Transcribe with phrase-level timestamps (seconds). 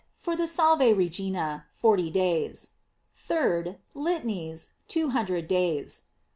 [0.15, 2.71] For the ''Sal ve Regina," forty days.
[3.29, 3.75] 3d.
[3.93, 6.05] Litanies, two hun dred days.